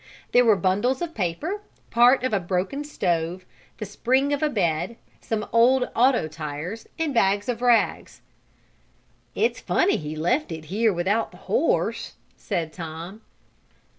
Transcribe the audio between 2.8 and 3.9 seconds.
stove, the